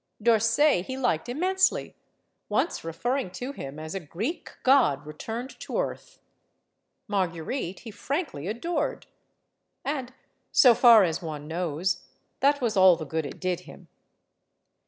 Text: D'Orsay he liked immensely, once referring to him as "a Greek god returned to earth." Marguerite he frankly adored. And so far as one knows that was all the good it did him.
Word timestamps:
D'Orsay 0.19 0.81
he 0.81 0.97
liked 0.97 1.29
immensely, 1.29 1.95
once 2.49 2.83
referring 2.83 3.29
to 3.33 3.51
him 3.51 3.77
as 3.77 3.93
"a 3.93 3.99
Greek 3.99 4.49
god 4.63 5.05
returned 5.05 5.51
to 5.59 5.77
earth." 5.77 6.21
Marguerite 7.07 7.81
he 7.81 7.91
frankly 7.91 8.47
adored. 8.47 9.05
And 9.85 10.11
so 10.51 10.73
far 10.73 11.03
as 11.03 11.21
one 11.21 11.47
knows 11.47 12.03
that 12.39 12.61
was 12.61 12.75
all 12.75 12.95
the 12.95 13.05
good 13.05 13.27
it 13.27 13.39
did 13.39 13.59
him. 13.69 13.89